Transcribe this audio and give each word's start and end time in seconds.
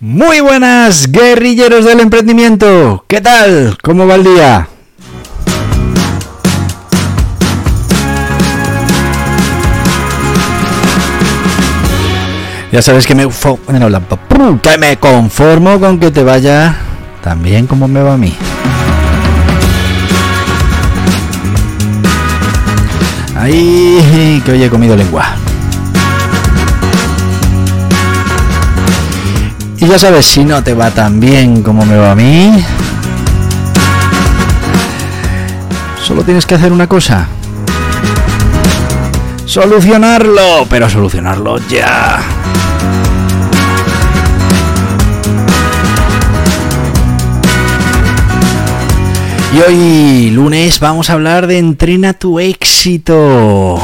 Muy 0.00 0.38
buenas, 0.38 1.10
guerrilleros 1.10 1.84
del 1.84 1.98
emprendimiento. 1.98 3.04
¿Qué 3.08 3.20
tal? 3.20 3.76
¿Cómo 3.82 4.06
va 4.06 4.14
el 4.14 4.22
día? 4.22 4.68
Ya 12.70 12.80
sabes 12.80 13.08
que 13.08 13.16
me, 13.16 13.28
que 14.62 14.78
me 14.78 14.96
conformo 14.98 15.80
con 15.80 15.98
que 15.98 16.12
te 16.12 16.22
vaya 16.22 16.76
tan 17.20 17.42
bien 17.42 17.66
como 17.66 17.88
me 17.88 18.00
va 18.00 18.14
a 18.14 18.16
mí. 18.16 18.36
Ahí 23.34 24.40
que 24.44 24.52
hoy 24.52 24.62
he 24.62 24.70
comido 24.70 24.94
lengua. 24.94 25.34
Y 29.80 29.86
ya 29.86 29.96
sabes, 29.96 30.26
si 30.26 30.44
no 30.44 30.62
te 30.64 30.74
va 30.74 30.90
tan 30.90 31.20
bien 31.20 31.62
como 31.62 31.86
me 31.86 31.96
va 31.96 32.10
a 32.10 32.14
mí, 32.16 32.64
solo 36.02 36.24
tienes 36.24 36.46
que 36.46 36.56
hacer 36.56 36.72
una 36.72 36.88
cosa. 36.88 37.28
Solucionarlo, 39.44 40.66
pero 40.68 40.90
solucionarlo 40.90 41.58
ya. 41.68 42.20
Y 49.54 49.60
hoy, 49.60 50.30
lunes, 50.30 50.80
vamos 50.80 51.08
a 51.08 51.12
hablar 51.12 51.46
de 51.46 51.58
Entrena 51.58 52.14
tu 52.14 52.40
éxito. 52.40 53.80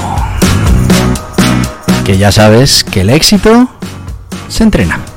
Que 2.04 2.18
ya 2.18 2.32
sabes 2.32 2.82
que 2.82 3.02
el 3.02 3.10
éxito 3.10 3.68
se 4.48 4.64
entrena. 4.64 5.13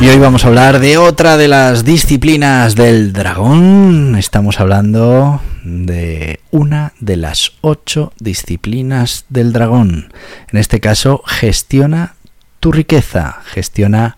Y 0.00 0.08
hoy 0.08 0.18
vamos 0.18 0.44
a 0.44 0.48
hablar 0.48 0.80
de 0.80 0.96
otra 0.96 1.36
de 1.36 1.46
las 1.46 1.84
disciplinas 1.84 2.74
del 2.74 3.12
dragón. 3.12 4.16
Estamos 4.16 4.58
hablando 4.58 5.42
de 5.62 6.40
una 6.50 6.94
de 7.00 7.18
las 7.18 7.52
ocho 7.60 8.10
disciplinas 8.18 9.26
del 9.28 9.52
dragón. 9.52 10.10
En 10.50 10.58
este 10.58 10.80
caso, 10.80 11.22
gestiona 11.26 12.14
tu 12.60 12.72
riqueza, 12.72 13.42
gestiona 13.44 14.16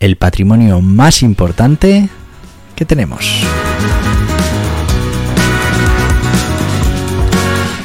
el 0.00 0.16
patrimonio 0.16 0.80
más 0.80 1.22
importante 1.22 2.08
que 2.74 2.84
tenemos. 2.84 3.44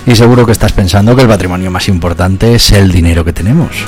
Y 0.08 0.16
seguro 0.16 0.48
que 0.48 0.52
estás 0.52 0.74
pensando 0.74 1.16
que 1.16 1.22
el 1.22 1.28
patrimonio 1.28 1.70
más 1.70 1.90
importante 1.90 2.56
es 2.56 2.72
el 2.72 2.92
dinero 2.92 3.24
que 3.24 3.34
tenemos. 3.34 3.86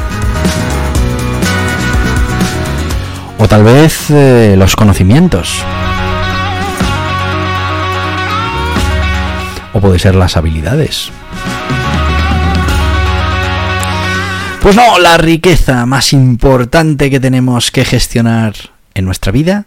O 3.39 3.47
tal 3.47 3.63
vez 3.63 4.09
eh, 4.09 4.55
los 4.57 4.75
conocimientos. 4.75 5.63
O 9.73 9.79
puede 9.79 9.99
ser 9.99 10.15
las 10.15 10.37
habilidades. 10.37 11.11
Pues 14.61 14.75
no, 14.75 14.99
la 14.99 15.17
riqueza 15.17 15.85
más 15.85 16.13
importante 16.13 17.09
que 17.09 17.19
tenemos 17.19 17.71
que 17.71 17.85
gestionar 17.85 18.53
en 18.95 19.05
nuestra 19.05 19.31
vida 19.31 19.65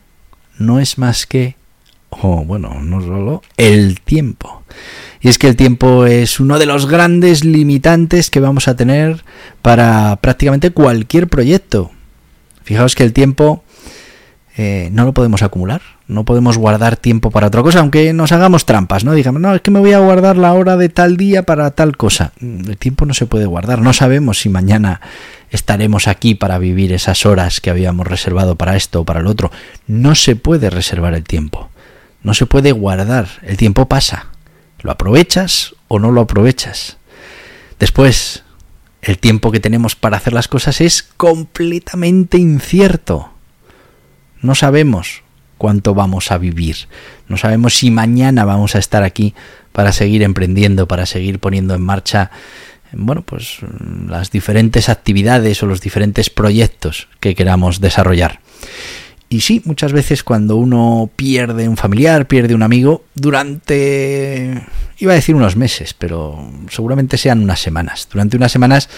no 0.58 0.80
es 0.80 0.98
más 0.98 1.26
que, 1.26 1.56
o 2.10 2.44
bueno, 2.44 2.80
no 2.82 3.00
solo, 3.00 3.42
el 3.56 4.00
tiempo. 4.00 4.62
Y 5.20 5.28
es 5.28 5.38
que 5.38 5.48
el 5.48 5.56
tiempo 5.56 6.06
es 6.06 6.40
uno 6.40 6.58
de 6.58 6.66
los 6.66 6.86
grandes 6.86 7.44
limitantes 7.44 8.30
que 8.30 8.40
vamos 8.40 8.68
a 8.68 8.76
tener 8.76 9.24
para 9.62 10.16
prácticamente 10.16 10.70
cualquier 10.70 11.28
proyecto. 11.28 11.92
Fijaos 12.62 12.94
que 12.94 13.04
el 13.04 13.12
tiempo 13.12 13.64
eh, 14.56 14.90
no 14.92 15.04
lo 15.04 15.14
podemos 15.14 15.42
acumular, 15.42 15.80
no 16.06 16.24
podemos 16.24 16.58
guardar 16.58 16.96
tiempo 16.96 17.30
para 17.30 17.46
otra 17.46 17.62
cosa, 17.62 17.80
aunque 17.80 18.12
nos 18.12 18.32
hagamos 18.32 18.66
trampas, 18.66 19.04
¿no? 19.04 19.14
Digamos, 19.14 19.40
no, 19.40 19.54
es 19.54 19.60
que 19.60 19.70
me 19.70 19.78
voy 19.78 19.92
a 19.92 20.00
guardar 20.00 20.36
la 20.36 20.52
hora 20.52 20.76
de 20.76 20.88
tal 20.88 21.16
día 21.16 21.44
para 21.44 21.70
tal 21.70 21.96
cosa. 21.96 22.32
Mm, 22.40 22.68
el 22.68 22.76
tiempo 22.76 23.06
no 23.06 23.14
se 23.14 23.26
puede 23.26 23.46
guardar, 23.46 23.80
no 23.80 23.92
sabemos 23.92 24.40
si 24.40 24.48
mañana 24.48 25.00
estaremos 25.50 26.08
aquí 26.08 26.34
para 26.34 26.58
vivir 26.58 26.92
esas 26.92 27.24
horas 27.26 27.60
que 27.60 27.70
habíamos 27.70 28.06
reservado 28.06 28.56
para 28.56 28.76
esto 28.76 29.00
o 29.00 29.04
para 29.04 29.20
el 29.20 29.28
otro. 29.28 29.50
No 29.86 30.14
se 30.14 30.36
puede 30.36 30.68
reservar 30.68 31.14
el 31.14 31.24
tiempo, 31.24 31.70
no 32.22 32.34
se 32.34 32.46
puede 32.46 32.72
guardar, 32.72 33.28
el 33.42 33.56
tiempo 33.56 33.88
pasa. 33.88 34.26
¿Lo 34.82 34.90
aprovechas 34.90 35.74
o 35.88 35.98
no 35.98 36.10
lo 36.10 36.22
aprovechas? 36.22 36.96
Después, 37.78 38.44
el 39.02 39.18
tiempo 39.18 39.50
que 39.50 39.60
tenemos 39.60 39.96
para 39.96 40.16
hacer 40.16 40.32
las 40.32 40.48
cosas 40.48 40.80
es 40.80 41.02
completamente 41.02 42.38
incierto. 42.38 43.30
No 44.42 44.54
sabemos 44.54 45.22
cuánto 45.58 45.94
vamos 45.94 46.30
a 46.30 46.38
vivir. 46.38 46.88
No 47.28 47.36
sabemos 47.36 47.74
si 47.74 47.90
mañana 47.90 48.44
vamos 48.44 48.74
a 48.74 48.78
estar 48.78 49.02
aquí 49.02 49.34
para 49.72 49.92
seguir 49.92 50.22
emprendiendo, 50.22 50.88
para 50.88 51.06
seguir 51.06 51.38
poniendo 51.38 51.74
en 51.74 51.82
marcha 51.82 52.30
bueno, 52.92 53.22
pues 53.22 53.58
las 54.08 54.30
diferentes 54.30 54.88
actividades 54.88 55.62
o 55.62 55.66
los 55.66 55.80
diferentes 55.80 56.30
proyectos 56.30 57.08
que 57.20 57.34
queramos 57.34 57.80
desarrollar. 57.80 58.40
Y 59.32 59.42
sí, 59.42 59.62
muchas 59.64 59.92
veces 59.92 60.24
cuando 60.24 60.56
uno 60.56 61.08
pierde 61.14 61.68
un 61.68 61.76
familiar, 61.76 62.26
pierde 62.26 62.52
un 62.52 62.64
amigo, 62.64 63.04
durante, 63.14 64.60
iba 64.98 65.12
a 65.12 65.14
decir 65.14 65.36
unos 65.36 65.54
meses, 65.54 65.94
pero 65.94 66.50
seguramente 66.68 67.16
sean 67.16 67.40
unas 67.40 67.60
semanas. 67.60 68.08
Durante 68.10 68.36
unas 68.36 68.50
semanas 68.50 68.88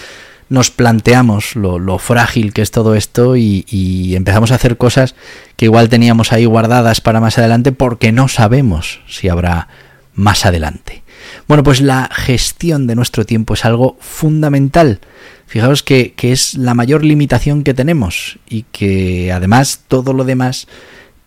nos 0.49 0.71
planteamos 0.71 1.55
lo, 1.55 1.99
frágil 1.99 2.51
que 2.51 2.63
es 2.63 2.71
todo 2.71 2.95
esto 2.95 3.35
y, 3.35 4.15
empezamos 4.15 4.51
a 4.51 4.55
hacer 4.55 4.75
cosas 4.75 5.13
que 5.55 5.65
igual 5.65 5.89
teníamos 5.89 6.33
ahí 6.33 6.45
guardadas 6.45 6.99
para 6.99 7.19
más 7.19 7.37
adelante 7.37 7.71
porque 7.71 8.11
no 8.11 8.27
sabemos 8.27 9.01
si 9.07 9.29
habrá 9.29 9.67
más 10.15 10.47
adelante. 10.47 11.02
Bueno, 11.47 11.63
pues 11.63 11.81
la 11.81 12.09
gestión 12.11 12.87
de 12.87 12.95
nuestro 12.95 13.25
tiempo 13.25 13.53
es 13.53 13.65
algo 13.65 13.97
fundamental. 13.99 14.99
Fijaos 15.45 15.83
que, 15.83 16.13
que 16.13 16.31
es 16.31 16.55
la 16.55 16.73
mayor 16.73 17.03
limitación 17.03 17.63
que 17.63 17.73
tenemos 17.73 18.39
y 18.49 18.63
que 18.71 19.31
además 19.31 19.81
todo 19.87 20.13
lo 20.13 20.23
demás 20.23 20.67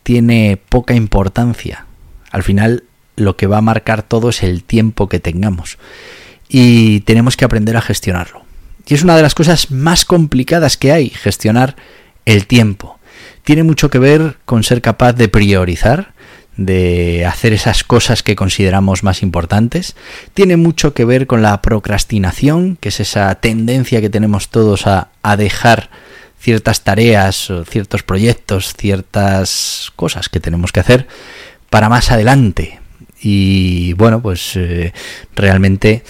tiene 0.03 0.59
poca 0.69 0.95
importancia. 0.95 1.87
Al 2.31 2.43
final 2.43 2.85
lo 3.17 3.37
que 3.37 3.47
va 3.47 3.59
a 3.59 3.63
marcar 3.63 4.03
todo 4.03 4.31
es 4.31 4.43
el 4.43 4.63
tiempo 4.63 5.09
que 5.09 5.21
tengamos 5.21 5.79
y 6.49 7.01
tenemos 7.01 7.37
que 7.37 7.45
aprender 7.45 7.77
a 7.77 7.83
gestionarlo. 7.83 8.45
Y 8.87 8.95
es 8.95 9.03
una 9.03 9.17
de 9.17 9.23
las 9.23 9.35
cosas 9.35 9.71
más 9.71 10.05
complicadas 10.05 10.77
que 10.77 10.93
hay, 10.93 11.11
gestionar 11.11 11.77
el 12.25 12.47
tiempo. 12.47 12.99
Tiene 13.43 13.63
mucho 13.63 13.91
que 13.91 13.99
ver 13.99 14.37
con 14.45 14.63
ser 14.63 14.81
capaz 14.81 15.15
de 15.15 15.29
priorizar, 15.29 16.15
de 16.57 17.27
hacer 17.27 17.53
esas 17.53 17.85
cosas 17.85 18.23
que 18.23 18.37
consideramos 18.37 19.03
más 19.03 19.23
importantes. 19.23 19.95
Tiene 20.35 20.57
mucho 20.57 20.95
que 20.95 21.05
ver 21.05 21.27
con 21.27 21.43
la 21.43 21.61
procrastinación, 21.61 22.77
que 22.77 22.89
es 22.89 23.01
esa 23.01 23.35
tendencia 23.37 24.01
que 24.01 24.11
tenemos 24.11 24.49
todos 24.49 24.87
a, 24.87 25.11
dejar 25.37 25.91
ciertas 26.39 26.83
tareas 26.83 27.51
o 27.51 27.65
ciertos 27.65 28.03
proyectos, 28.03 28.75
ciertas 28.75 29.93
cosas 29.97 30.29
que 30.29 30.41
tenemos 30.41 30.73
que 30.73 30.81
hacer 30.81 31.07
para 31.69 31.89
más 31.89 32.11
adelante. 32.11 32.81
Y 33.21 33.93
bueno, 33.95 34.23
pues 34.23 34.53
eh, 34.55 34.93
realmente 35.35 36.05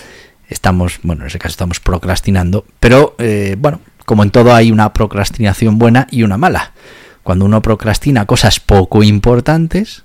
estamos, 0.48 1.00
bueno, 1.02 1.22
en 1.22 1.28
ese 1.28 1.38
caso 1.38 1.52
estamos 1.52 1.80
procrastinando, 1.80 2.66
pero 2.78 3.16
eh, 3.18 3.56
bueno, 3.58 3.80
como 4.04 4.22
en 4.22 4.30
todo 4.30 4.54
hay 4.54 4.70
una 4.70 4.92
procrastinación 4.92 5.78
buena 5.78 6.06
y 6.10 6.22
una 6.22 6.36
mala. 6.36 6.72
Cuando 7.22 7.44
uno 7.44 7.62
procrastina 7.62 8.26
cosas 8.26 8.60
poco 8.60 9.02
importantes, 9.02 10.04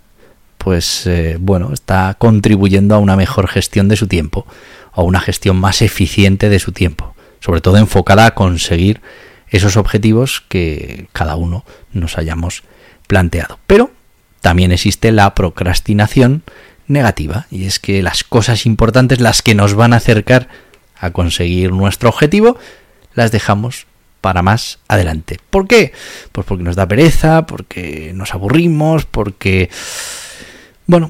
pues 0.63 1.07
eh, 1.07 1.37
bueno, 1.39 1.73
está 1.73 2.15
contribuyendo 2.19 2.93
a 2.93 2.99
una 2.99 3.15
mejor 3.15 3.47
gestión 3.47 3.87
de 3.87 3.95
su 3.95 4.05
tiempo, 4.05 4.45
a 4.91 5.01
una 5.01 5.19
gestión 5.19 5.57
más 5.57 5.81
eficiente 5.81 6.49
de 6.49 6.59
su 6.59 6.71
tiempo, 6.71 7.15
sobre 7.39 7.61
todo 7.61 7.77
enfocada 7.77 8.27
a 8.27 8.35
conseguir 8.35 9.01
esos 9.49 9.75
objetivos 9.75 10.43
que 10.47 11.07
cada 11.13 11.35
uno 11.35 11.65
nos 11.93 12.19
hayamos 12.19 12.61
planteado. 13.07 13.57
Pero 13.65 13.89
también 14.41 14.71
existe 14.71 15.11
la 15.11 15.33
procrastinación 15.33 16.43
negativa, 16.85 17.47
y 17.49 17.65
es 17.65 17.79
que 17.79 18.03
las 18.03 18.23
cosas 18.23 18.67
importantes, 18.67 19.19
las 19.19 19.41
que 19.41 19.55
nos 19.55 19.73
van 19.73 19.93
a 19.93 19.97
acercar 19.97 20.47
a 20.95 21.09
conseguir 21.09 21.71
nuestro 21.71 22.09
objetivo, 22.09 22.55
las 23.15 23.31
dejamos 23.31 23.87
para 24.21 24.43
más 24.43 24.77
adelante. 24.87 25.39
¿Por 25.49 25.67
qué? 25.67 25.91
Pues 26.31 26.45
porque 26.45 26.63
nos 26.63 26.75
da 26.75 26.87
pereza, 26.87 27.47
porque 27.47 28.11
nos 28.13 28.35
aburrimos, 28.35 29.05
porque... 29.05 29.71
Bueno, 30.91 31.09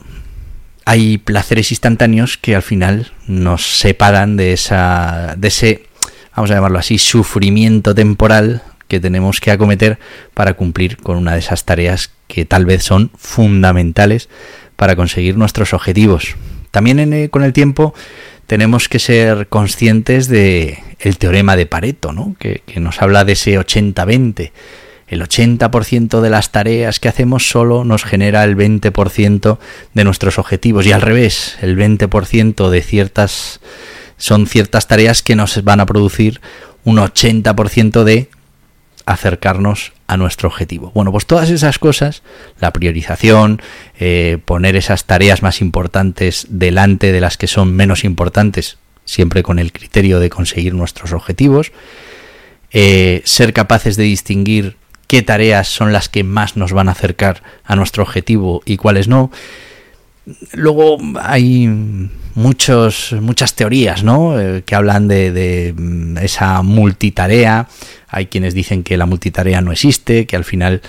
hay 0.85 1.17
placeres 1.17 1.71
instantáneos 1.71 2.37
que 2.37 2.55
al 2.55 2.61
final 2.61 3.13
nos 3.25 3.79
separan 3.79 4.37
de 4.37 4.53
esa 4.53 5.33
de 5.39 5.47
ese 5.47 5.87
vamos 6.35 6.51
a 6.51 6.53
llamarlo 6.53 6.77
así 6.77 6.99
sufrimiento 6.99 7.95
temporal 7.95 8.61
que 8.87 8.99
tenemos 8.99 9.39
que 9.39 9.49
acometer 9.49 9.97
para 10.35 10.53
cumplir 10.53 10.97
con 10.97 11.17
una 11.17 11.33
de 11.33 11.39
esas 11.39 11.65
tareas 11.65 12.11
que 12.27 12.45
tal 12.45 12.67
vez 12.67 12.83
son 12.83 13.09
fundamentales 13.17 14.29
para 14.75 14.95
conseguir 14.95 15.35
nuestros 15.35 15.73
objetivos. 15.73 16.35
También 16.69 17.11
eh, 17.11 17.29
con 17.29 17.43
el 17.43 17.51
tiempo 17.51 17.95
tenemos 18.45 18.87
que 18.87 18.99
ser 18.99 19.47
conscientes 19.47 20.27
de 20.27 20.77
el 20.99 21.17
teorema 21.17 21.55
de 21.55 21.65
Pareto, 21.65 22.13
¿no? 22.13 22.35
que, 22.37 22.61
que 22.67 22.79
nos 22.79 23.01
habla 23.01 23.25
de 23.25 23.33
ese 23.33 23.59
80-20 23.59 24.51
el 25.11 25.21
80% 25.21 26.21
de 26.21 26.29
las 26.29 26.51
tareas 26.51 27.01
que 27.01 27.09
hacemos 27.09 27.49
solo 27.49 27.83
nos 27.83 28.05
genera 28.05 28.45
el 28.45 28.55
20% 28.55 29.57
de 29.93 30.03
nuestros 30.05 30.39
objetivos 30.39 30.87
y 30.87 30.93
al 30.93 31.01
revés, 31.01 31.57
el 31.61 31.77
20% 31.77 32.69
de 32.69 32.81
ciertas 32.81 33.59
son 34.15 34.47
ciertas 34.47 34.87
tareas 34.87 35.21
que 35.21 35.35
nos 35.35 35.61
van 35.65 35.81
a 35.81 35.85
producir 35.85 36.39
un 36.85 36.97
80% 36.97 38.05
de 38.05 38.29
acercarnos 39.05 39.91
a 40.07 40.15
nuestro 40.15 40.47
objetivo. 40.47 40.93
Bueno, 40.95 41.11
pues 41.11 41.25
todas 41.25 41.49
esas 41.49 41.77
cosas, 41.77 42.23
la 42.61 42.71
priorización, 42.71 43.61
eh, 43.99 44.37
poner 44.45 44.77
esas 44.77 45.03
tareas 45.03 45.41
más 45.41 45.59
importantes 45.59 46.47
delante 46.49 47.11
de 47.11 47.19
las 47.19 47.35
que 47.35 47.47
son 47.47 47.75
menos 47.75 48.05
importantes, 48.05 48.77
siempre 49.03 49.43
con 49.43 49.59
el 49.59 49.73
criterio 49.73 50.21
de 50.21 50.29
conseguir 50.29 50.73
nuestros 50.73 51.11
objetivos, 51.11 51.73
eh, 52.71 53.21
ser 53.25 53.51
capaces 53.51 53.97
de 53.97 54.03
distinguir 54.03 54.79
qué 55.11 55.21
tareas 55.21 55.67
son 55.67 55.91
las 55.91 56.07
que 56.07 56.23
más 56.23 56.55
nos 56.55 56.71
van 56.71 56.87
a 56.87 56.93
acercar 56.93 57.43
a 57.65 57.75
nuestro 57.75 58.01
objetivo 58.01 58.63
y 58.65 58.77
cuáles 58.77 59.09
no. 59.09 59.29
Luego 60.53 60.99
hay 61.19 61.67
muchos, 62.35 63.11
muchas 63.19 63.53
teorías 63.53 64.05
¿no? 64.05 64.39
Eh, 64.39 64.63
que 64.65 64.73
hablan 64.73 65.09
de, 65.09 65.73
mm, 65.75 66.17
esa 66.19 66.61
multitarea. 66.61 67.67
Hay 68.07 68.27
quienes 68.27 68.53
dicen 68.53 68.83
que 68.83 68.95
la 68.95 69.05
multitarea 69.05 69.59
no 69.59 69.73
existe, 69.73 70.25
que 70.25 70.37
al 70.37 70.45
final 70.45 70.81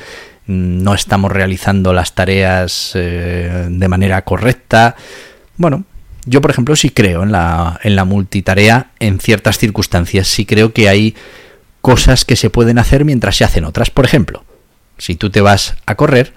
mm, 0.47 0.85
no 0.85 0.95
estamos 0.95 1.33
realizando 1.33 1.93
las 1.93 2.15
tareas 2.15 2.93
eh, 2.95 3.67
de 3.69 3.89
manera 3.89 4.23
correcta. 4.23 4.95
Bueno, 5.57 5.83
yo 6.27 6.41
por 6.41 6.53
ejemplo 6.53 6.77
sí 6.77 6.91
creo 6.91 7.25
en 7.25 7.33
la, 7.33 7.81
en 7.83 7.97
la 7.97 8.05
multitarea 8.05 8.93
en 9.01 9.19
ciertas 9.19 9.59
circunstancias. 9.59 10.29
Sí 10.29 10.47
creo 10.47 10.73
que 10.73 10.89
hay 10.89 11.17
cosas 11.83 12.25
que 12.25 12.37
se 12.37 12.49
pueden 12.49 12.79
hacer 12.79 13.05
mientras 13.05 13.37
se 13.37 13.45
hacen 13.45 13.65
otras. 13.65 13.91
Por 13.91 14.07
ejemplo, 14.07 14.45
si 14.97 15.17
tú 15.17 15.29
te 15.29 15.43
vas 15.43 15.75
a 15.85 15.97
correr, 15.97 16.33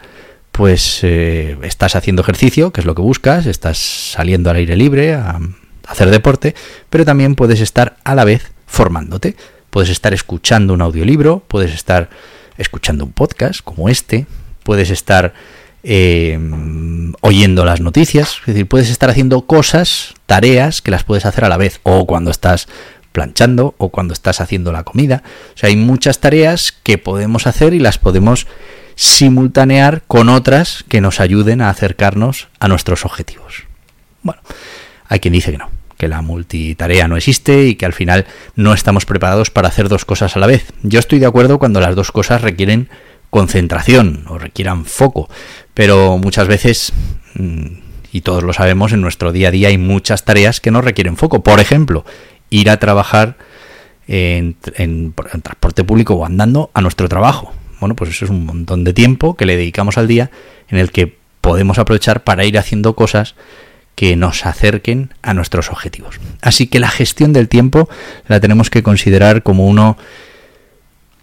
pues 0.52 1.00
eh, 1.04 1.58
estás 1.62 1.96
haciendo 1.96 2.22
ejercicio, 2.22 2.72
que 2.72 2.82
es 2.82 2.86
lo 2.86 2.96
que 2.96 3.02
buscas, 3.02 3.46
estás 3.46 3.78
saliendo 3.78 4.50
al 4.50 4.58
aire 4.58 4.76
libre 4.76 5.14
a, 5.14 5.40
hacer 5.88 6.10
deporte, 6.10 6.56
pero 6.90 7.06
también 7.06 7.36
puedes 7.36 7.62
estar 7.62 7.98
a 8.04 8.16
la 8.16 8.26
vez 8.26 8.52
formándote. 8.66 9.36
Puedes 9.70 9.90
estar 9.90 10.14
escuchando 10.14 10.74
un 10.74 10.82
audiolibro, 10.82 11.44
puedes 11.48 11.74
estar 11.74 12.10
escuchando 12.58 13.06
un 13.06 13.12
podcast 13.12 13.62
como 13.62 13.88
este, 13.88 14.26
puedes 14.64 14.90
estar 14.90 15.34
eh, 15.84 16.40
oyendo 17.22 17.66
las 17.66 17.82
noticias, 17.82 18.38
es 18.40 18.46
decir, 18.48 18.68
puedes 18.68 18.90
estar 18.90 19.12
haciendo 19.12 19.42
cosas, 19.42 20.16
tareas 20.26 20.82
que 20.82 20.90
las 20.90 21.04
puedes 21.04 21.28
hacer 21.28 21.46
a 21.46 21.50
la 21.50 21.58
vez, 21.58 21.82
o 21.84 22.08
cuando 22.08 22.32
estás 22.32 22.68
planchando 23.16 23.76
o 23.78 23.90
cuando 23.90 24.14
estás 24.14 24.42
haciendo 24.42 24.74
la 24.74 24.84
comida. 24.84 25.24
O 25.56 25.58
sea, 25.58 25.70
hay 25.70 25.78
muchas 25.78 26.20
tareas 26.20 26.74
que 26.84 26.98
podemos 26.98 27.48
hacer 27.48 27.74
y 27.74 27.80
las 27.80 27.98
podemos 27.98 28.46
simultanear 28.96 30.04
con 30.06 30.28
otras 30.28 30.84
que 30.90 31.00
nos 31.00 31.22
ayuden 31.22 31.62
a 31.62 31.70
acercarnos 31.70 32.50
a 32.60 32.68
nuestros 32.68 33.06
objetivos. 33.06 33.64
Bueno, 34.22 34.42
hay 35.08 35.22
quien 35.22 35.34
dice 35.34 35.52
que 35.52 35.58
no, 35.58 35.70
que 35.98 36.10
la 36.10 36.22
multitarea 36.22 37.08
no 37.08 37.16
existe 37.16 37.68
y 37.68 37.76
que 37.76 37.86
al 37.86 37.94
final 37.94 38.26
no 38.56 38.74
estamos 38.74 39.06
preparados 39.06 39.50
para 39.50 39.70
hacer 39.70 39.88
dos 39.88 40.04
cosas 40.04 40.36
a 40.36 40.40
la 40.40 40.48
vez. 40.48 40.74
Yo 40.84 41.00
estoy 41.00 41.20
de 41.20 41.26
acuerdo 41.26 41.58
cuando 41.58 41.80
las 41.80 41.96
dos 41.96 42.12
cosas 42.12 42.42
requieren 42.42 42.90
concentración 43.30 44.26
o 44.28 44.38
requieran 44.38 44.84
foco, 44.84 45.30
pero 45.74 46.18
muchas 46.18 46.50
veces, 46.50 46.92
mm, 47.36 47.66
y 48.12 48.22
todos 48.22 48.44
lo 48.44 48.52
sabemos, 48.52 48.92
en 48.92 49.00
nuestro 49.00 49.32
día 49.32 49.48
a 49.48 49.52
día 49.52 49.70
hay 49.70 49.78
muchas 49.78 50.26
tareas 50.26 50.60
que 50.60 50.72
no 50.72 50.82
requieren 50.82 51.16
foco. 51.16 51.44
Por 51.44 51.62
ejemplo, 51.62 52.06
ir 52.50 52.70
a 52.70 52.78
trabajar 52.78 53.38
en, 54.08 54.56
transporte 55.44 55.84
público 55.84 56.16
o 56.16 56.26
andando 56.26 56.70
a 56.74 56.82
nuestro 56.82 57.10
trabajo. 57.10 57.54
Bueno, 57.80 57.96
pues 57.96 58.12
eso 58.12 58.26
es 58.26 58.32
un 58.32 58.46
montón 58.46 58.84
de 58.84 58.94
tiempo 58.94 59.36
que 59.36 59.46
le 59.46 59.58
dedicamos 59.58 59.98
al 59.98 60.08
día 60.08 60.32
en 60.70 60.78
el 60.78 60.92
que 60.92 61.16
podemos 61.42 61.78
aprovechar 61.78 62.24
para 62.24 62.46
ir 62.46 62.58
haciendo 62.58 62.96
cosas 62.96 63.36
que 63.96 64.16
nos 64.16 64.46
acerquen 64.46 65.14
a 65.22 65.34
nuestros 65.34 65.70
objetivos. 65.70 66.20
Así 66.42 66.68
que 66.68 66.80
la 66.80 66.90
gestión 66.90 67.34
del 67.34 67.48
tiempo 67.48 67.90
la 68.28 68.40
tenemos 68.40 68.70
que 68.70 68.84
considerar 68.84 69.44
como 69.44 69.68
uno 69.68 69.98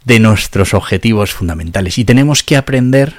de 0.05 0.19
nuestros 0.19 0.75
objetivos 0.75 1.33
fundamentales 1.33 1.99
y 1.99 2.05
tenemos 2.05 2.43
que 2.43 2.57
aprender 2.57 3.15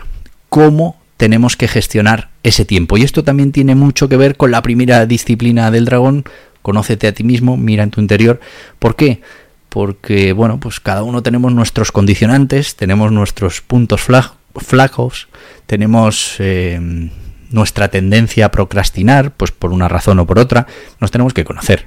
cómo 0.50 0.98
tenemos 1.18 1.56
que 1.56 1.68
gestionar 1.68 2.30
ese 2.44 2.66
tiempo. 2.66 2.98
Y 2.98 3.04
esto 3.04 3.24
también 3.24 3.52
tiene 3.52 3.76
mucho 3.76 4.10
que 4.10 4.18
ver 4.18 4.36
con 4.36 4.52
la 4.52 4.62
primera 4.62 5.06
disciplina 5.06 5.72
del 5.72 5.86
dragón, 5.86 6.26
conócete 6.63 7.06
a 7.06 7.13
ti 7.13 7.24
mismo, 7.24 7.57
mira 7.57 7.83
en 7.83 7.92
tu 7.92 8.01
interior. 8.01 8.39
¿Por 8.80 8.95
qué? 8.95 9.21
Porque, 9.69 10.33
bueno, 10.33 10.60
pues 10.60 10.80
cada 10.80 11.04
uno 11.04 11.21
tenemos 11.21 11.54
nuestros 11.54 11.92
condicionantes, 11.92 12.75
tenemos 12.75 13.12
nuestros 13.12 13.62
puntos 13.62 14.01
flacos, 14.01 15.27
tenemos 15.68 16.36
eh, 16.39 17.10
nuestra 17.51 17.89
tendencia 17.89 18.48
a 18.48 18.51
procrastinar, 18.51 19.31
pues 19.31 19.51
por 19.51 19.71
una 19.71 19.88
razón 19.88 20.18
o 20.19 20.25
por 20.25 20.39
otra, 20.39 20.65
nos 21.00 21.12
tenemos 21.12 21.33
que 21.33 21.44
conocer. 21.44 21.86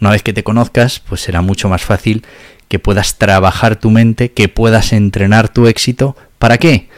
Una 0.00 0.10
vez 0.10 0.22
que 0.22 0.32
te 0.32 0.42
conozcas, 0.42 1.00
pues 1.00 1.20
será 1.20 1.42
mucho 1.42 1.68
más 1.68 1.82
fácil 1.82 2.24
que 2.68 2.78
puedas 2.78 3.18
trabajar 3.18 3.76
tu 3.76 3.90
mente, 3.90 4.32
que 4.32 4.48
puedas 4.48 4.92
entrenar 4.92 5.48
tu 5.48 5.66
éxito. 5.66 6.16
¿Para 6.38 6.58
qué? 6.58 6.88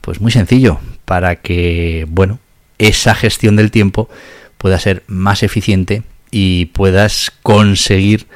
Pues 0.00 0.20
muy 0.20 0.30
sencillo, 0.30 0.78
para 1.04 1.36
que, 1.36 2.06
bueno, 2.08 2.38
esa 2.78 3.14
gestión 3.14 3.56
del 3.56 3.70
tiempo 3.70 4.08
pueda 4.58 4.78
ser 4.78 5.02
más 5.06 5.42
eficiente 5.42 6.02
y 6.36 6.66
puedas 6.66 7.30
conseguir 7.44 8.26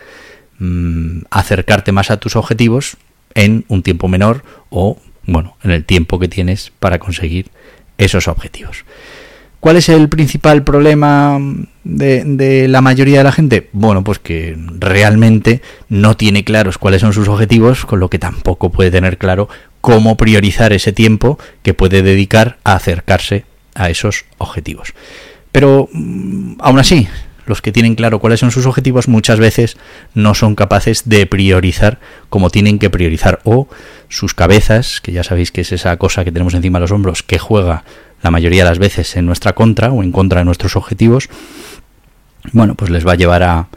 mm, 0.60 1.22
acercarte 1.30 1.90
más 1.90 2.12
a 2.12 2.18
tus 2.18 2.36
objetivos 2.36 2.96
en 3.34 3.64
un 3.66 3.82
tiempo 3.82 4.06
menor 4.06 4.44
o, 4.70 4.98
bueno, 5.24 5.56
en 5.64 5.72
el 5.72 5.84
tiempo 5.84 6.20
que 6.20 6.28
tienes 6.28 6.70
para 6.78 7.00
conseguir 7.00 7.50
esos 7.98 8.28
objetivos. 8.28 8.84
¿Cuál 9.58 9.78
es 9.78 9.88
el 9.88 10.08
principal 10.08 10.62
problema 10.62 11.40
de, 11.82 12.22
de, 12.24 12.68
la 12.68 12.82
mayoría 12.82 13.18
de 13.18 13.24
la 13.24 13.32
gente? 13.32 13.68
Bueno, 13.72 14.04
pues 14.04 14.20
que 14.20 14.56
realmente 14.78 15.60
no 15.88 16.16
tiene 16.16 16.44
claros 16.44 16.78
cuáles 16.78 17.00
son 17.00 17.12
sus 17.12 17.26
objetivos, 17.26 17.84
con 17.84 17.98
lo 17.98 18.08
que 18.08 18.20
tampoco 18.20 18.70
puede 18.70 18.92
tener 18.92 19.18
claro 19.18 19.48
cómo 19.80 20.16
priorizar 20.16 20.72
ese 20.72 20.92
tiempo 20.92 21.40
que 21.64 21.74
puede 21.74 22.02
dedicar 22.02 22.58
a 22.62 22.74
acercarse 22.74 23.44
a 23.74 23.90
esos 23.90 24.24
objetivos. 24.38 24.94
Pero 25.50 25.88
mm, 25.92 26.58
aún 26.60 26.78
así, 26.78 27.08
los 27.48 27.62
que 27.62 27.72
tienen 27.72 27.94
claro 27.94 28.18
cuáles 28.18 28.40
son 28.40 28.50
sus 28.50 28.66
objetivos 28.66 29.08
muchas 29.08 29.38
veces 29.38 29.76
no 30.14 30.34
son 30.34 30.54
capaces 30.54 31.08
de 31.08 31.26
priorizar 31.26 31.98
como 32.28 32.50
tienen 32.50 32.78
que 32.78 32.90
priorizar. 32.90 33.40
O 33.44 33.68
sus 34.08 34.34
cabezas, 34.34 35.00
que 35.00 35.12
ya 35.12 35.24
sabéis 35.24 35.50
que 35.50 35.62
es 35.62 35.72
esa 35.72 35.96
cosa 35.96 36.24
que 36.24 36.32
tenemos 36.32 36.54
encima 36.54 36.78
de 36.78 36.82
los 36.82 36.92
hombros 36.92 37.22
que 37.22 37.38
juega 37.38 37.84
la 38.22 38.30
mayoría 38.30 38.64
de 38.64 38.70
las 38.70 38.78
veces 38.78 39.16
en 39.16 39.26
nuestra 39.26 39.54
contra 39.54 39.92
o 39.92 40.02
en 40.02 40.12
contra 40.12 40.40
de 40.40 40.44
nuestros 40.44 40.76
objetivos, 40.76 41.28
bueno, 42.52 42.74
pues 42.74 42.90
les 42.90 43.06
va 43.06 43.12
a 43.12 43.16
llevar 43.16 43.42
a 43.42 43.68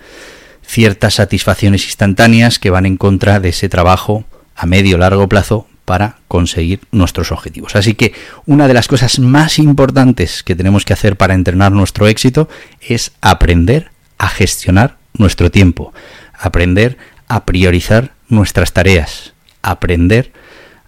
ciertas 0.66 1.16
satisfacciones 1.16 1.86
instantáneas 1.86 2.60
que 2.60 2.70
van 2.70 2.86
en 2.86 2.98
contra 2.98 3.40
de 3.40 3.50
ese 3.50 3.70
trabajo 3.70 4.26
a 4.56 4.66
medio 4.66 4.98
largo 4.98 5.28
plazo 5.28 5.68
para 5.86 6.18
conseguir 6.28 6.82
nuestros 6.92 7.32
objetivos. 7.32 7.76
Así 7.76 7.96
que 7.96 8.14
una 8.46 8.68
de 8.68 8.74
las 8.74 8.88
cosas 8.88 9.20
más 9.20 9.60
importantes 9.60 10.44
que 10.44 10.56
tenemos 10.56 10.86
que 10.86 10.94
hacer 10.94 11.18
para 11.18 11.34
entrenar 11.34 11.72
nuestro 11.72 12.08
éxito 12.08 12.50
es 12.80 13.12
aprender 13.22 13.92
a 14.18 14.28
gestionar 14.28 14.98
nuestro 15.14 15.52
tiempo, 15.52 15.94
aprender 16.34 16.98
a 17.28 17.46
priorizar 17.46 18.14
nuestras 18.30 18.74
tareas, 18.74 19.34
aprender 19.62 20.32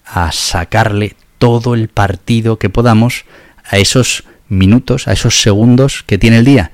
a 0.06 0.32
sacarle 0.32 1.16
todo 1.38 1.74
el 1.74 1.90
partido 1.90 2.58
que 2.58 2.70
podamos 2.70 3.26
a 3.70 3.78
esos 3.78 4.24
minutos, 4.50 5.08
a 5.08 5.14
esos 5.14 5.42
segundos 5.42 6.04
que 6.04 6.18
tiene 6.18 6.38
el 6.38 6.46
día. 6.46 6.72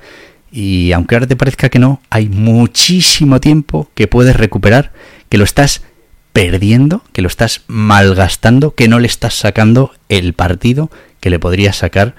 Y 0.52 0.92
aunque 0.92 1.14
ahora 1.14 1.26
te 1.26 1.36
parezca 1.36 1.68
que 1.68 1.78
no, 1.78 2.00
hay 2.10 2.28
muchísimo 2.28 3.40
tiempo 3.40 3.90
que 3.94 4.08
puedes 4.08 4.36
recuperar, 4.36 4.92
que 5.28 5.38
lo 5.38 5.44
estás 5.44 5.82
perdiendo, 6.32 7.02
que 7.12 7.22
lo 7.22 7.28
estás 7.28 7.62
malgastando, 7.66 8.74
que 8.74 8.88
no 8.88 8.98
le 8.98 9.06
estás 9.06 9.34
sacando 9.34 9.92
el 10.08 10.32
partido 10.32 10.90
que 11.20 11.30
le 11.30 11.38
podrías 11.38 11.76
sacar 11.76 12.14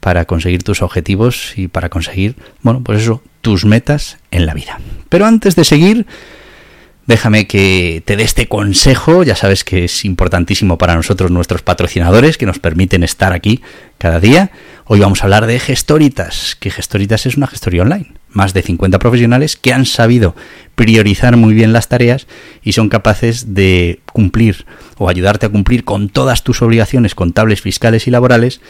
para 0.00 0.24
conseguir 0.24 0.62
tus 0.62 0.82
objetivos 0.82 1.52
y 1.56 1.68
para 1.68 1.88
conseguir, 1.88 2.36
bueno, 2.62 2.82
pues 2.82 3.02
eso, 3.02 3.22
tus 3.40 3.64
metas 3.64 4.18
en 4.30 4.46
la 4.46 4.54
vida. 4.54 4.80
Pero 5.08 5.26
antes 5.26 5.54
de 5.54 5.64
seguir, 5.64 6.06
déjame 7.06 7.46
que 7.46 8.02
te 8.04 8.16
dé 8.16 8.22
este 8.22 8.48
consejo, 8.48 9.22
ya 9.22 9.36
sabes 9.36 9.64
que 9.64 9.84
es 9.84 10.04
importantísimo 10.04 10.78
para 10.78 10.94
nosotros 10.94 11.30
nuestros 11.30 11.62
patrocinadores 11.62 12.38
que 12.38 12.46
nos 12.46 12.58
permiten 12.58 13.02
estar 13.02 13.32
aquí 13.32 13.60
cada 13.98 14.20
día. 14.20 14.50
Hoy 14.86 15.00
vamos 15.00 15.20
a 15.20 15.24
hablar 15.24 15.46
de 15.46 15.58
Gestoritas, 15.58 16.56
que 16.58 16.70
Gestoritas 16.70 17.26
es 17.26 17.36
una 17.36 17.46
gestoría 17.46 17.82
online. 17.82 18.17
Más 18.30 18.52
de 18.52 18.62
50 18.62 18.98
profesionales 18.98 19.56
que 19.56 19.72
han 19.72 19.86
sabido 19.86 20.36
priorizar 20.74 21.36
muy 21.36 21.54
bien 21.54 21.72
las 21.72 21.88
tareas 21.88 22.26
y 22.62 22.72
son 22.72 22.88
capaces 22.88 23.54
de 23.54 24.00
cumplir 24.12 24.66
o 24.98 25.08
ayudarte 25.08 25.46
a 25.46 25.48
cumplir 25.48 25.84
con 25.84 26.08
todas 26.08 26.44
tus 26.44 26.62
obligaciones 26.62 27.14
contables, 27.14 27.62
fiscales 27.62 28.06
y 28.06 28.10
laborales 28.10 28.60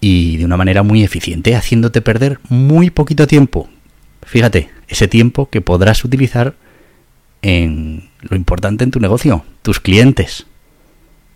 y 0.00 0.36
de 0.36 0.44
una 0.44 0.56
manera 0.56 0.82
muy 0.82 1.02
eficiente, 1.02 1.56
haciéndote 1.56 2.02
perder 2.02 2.38
muy 2.48 2.90
poquito 2.90 3.26
tiempo. 3.26 3.70
Fíjate, 4.22 4.68
ese 4.88 5.08
tiempo 5.08 5.48
que 5.48 5.60
podrás 5.60 6.04
utilizar 6.04 6.54
en 7.42 8.10
lo 8.20 8.36
importante 8.36 8.84
en 8.84 8.90
tu 8.90 9.00
negocio, 9.00 9.44
tus 9.62 9.80
clientes, 9.80 10.46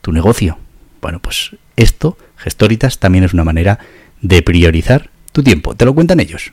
tu 0.00 0.12
negocio. 0.12 0.58
Bueno, 1.00 1.20
pues 1.20 1.56
esto, 1.76 2.18
Gestoritas, 2.36 2.98
también 2.98 3.24
es 3.24 3.34
una 3.34 3.44
manera 3.44 3.78
de 4.20 4.42
priorizar 4.42 5.10
tu 5.32 5.42
tiempo. 5.42 5.74
Te 5.74 5.84
lo 5.84 5.94
cuentan 5.94 6.20
ellos. 6.20 6.52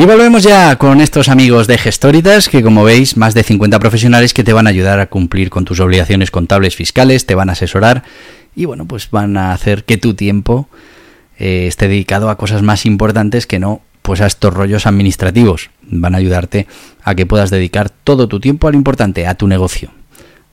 Y 0.00 0.06
volvemos 0.06 0.44
ya 0.44 0.76
con 0.76 1.02
estos 1.02 1.28
amigos 1.28 1.66
de 1.66 1.76
Gestoritas, 1.76 2.48
que 2.48 2.62
como 2.62 2.84
veis, 2.84 3.18
más 3.18 3.34
de 3.34 3.42
50 3.42 3.78
profesionales 3.80 4.32
que 4.32 4.42
te 4.42 4.54
van 4.54 4.66
a 4.66 4.70
ayudar 4.70 4.98
a 4.98 5.08
cumplir 5.08 5.50
con 5.50 5.66
tus 5.66 5.78
obligaciones 5.78 6.30
contables 6.30 6.74
fiscales, 6.74 7.26
te 7.26 7.34
van 7.34 7.50
a 7.50 7.52
asesorar 7.52 8.02
y 8.56 8.64
bueno, 8.64 8.86
pues 8.86 9.10
van 9.10 9.36
a 9.36 9.52
hacer 9.52 9.84
que 9.84 9.98
tu 9.98 10.14
tiempo 10.14 10.70
eh, 11.38 11.66
esté 11.66 11.86
dedicado 11.86 12.30
a 12.30 12.38
cosas 12.38 12.62
más 12.62 12.86
importantes 12.86 13.46
que 13.46 13.58
no 13.58 13.82
pues 14.00 14.22
a 14.22 14.26
estos 14.26 14.54
rollos 14.54 14.86
administrativos. 14.86 15.68
Van 15.82 16.14
a 16.14 16.18
ayudarte 16.18 16.66
a 17.02 17.14
que 17.14 17.26
puedas 17.26 17.50
dedicar 17.50 17.90
todo 17.90 18.26
tu 18.26 18.40
tiempo 18.40 18.68
a 18.68 18.70
lo 18.70 18.78
importante, 18.78 19.26
a 19.26 19.34
tu 19.34 19.48
negocio. 19.48 19.90